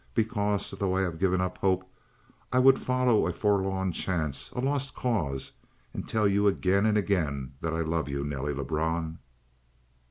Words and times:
Because, 0.15 0.71
though 0.71 0.95
I 0.97 1.01
have 1.01 1.19
given 1.19 1.41
up 1.41 1.59
hope, 1.59 1.87
I 2.51 2.57
would 2.57 2.79
follow 2.79 3.27
a 3.27 3.31
forlorn 3.33 3.91
chance, 3.91 4.49
a 4.53 4.59
lost 4.59 4.95
cause, 4.95 5.51
and 5.93 6.09
tell 6.09 6.27
you 6.27 6.47
again 6.47 6.87
and 6.87 6.97
again 6.97 7.53
that 7.61 7.73
I 7.75 7.81
love 7.81 8.09
you, 8.09 8.23
Nelly 8.23 8.51
Lebrun!" 8.55 9.19